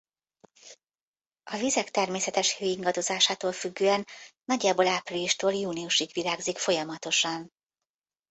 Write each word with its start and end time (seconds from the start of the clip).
A 1.43 1.57
vizek 1.57 1.91
természetes 1.91 2.57
hőingadozásától 2.57 3.51
függően 3.53 4.05
nagyjából 4.45 4.87
áprilistól 4.87 5.53
júniusig 5.53 6.09
virágzik 6.13 6.57
folyamatosan. 6.57 7.51